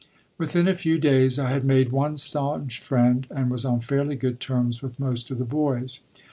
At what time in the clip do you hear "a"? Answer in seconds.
0.67-0.73